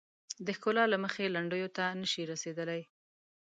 د 0.45 0.47
ښکلا 0.57 0.83
له 0.93 0.97
مخې 1.03 1.33
لنډیو 1.35 1.69
ته 1.77 1.85
نه 1.99 2.07
شي 2.11 2.23
رسیدلای. 2.31 2.81